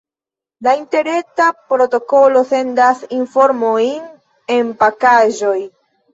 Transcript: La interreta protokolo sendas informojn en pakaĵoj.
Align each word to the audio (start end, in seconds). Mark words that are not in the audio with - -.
La 0.67 0.71
interreta 0.77 1.49
protokolo 1.73 2.41
sendas 2.53 3.05
informojn 3.19 4.01
en 4.57 4.75
pakaĵoj. 4.83 5.57